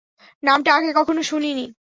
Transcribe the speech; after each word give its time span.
নামটা 0.43 0.69
আগে 0.73 0.89
কখনও 0.93 1.23
শুনিনি! 1.23 1.65